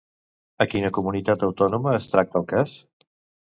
[0.65, 2.77] A quina comunitat autònoma es tracta el cas?